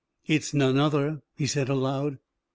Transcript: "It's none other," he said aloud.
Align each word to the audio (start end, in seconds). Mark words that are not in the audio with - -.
"It's 0.25 0.51
none 0.51 0.77
other," 0.79 1.21
he 1.35 1.45
said 1.45 1.69
aloud. 1.69 2.17